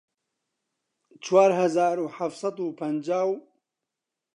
[1.23, 3.31] چوار هەزار و حەفت سەد و پەنجاو